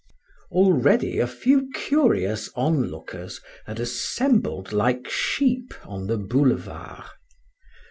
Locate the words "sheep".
5.07-5.75